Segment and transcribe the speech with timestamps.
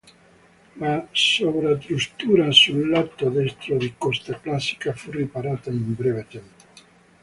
[0.79, 6.65] La sovrastruttura sul lato destro di "Costa Classica" fu riparata in breve tempo.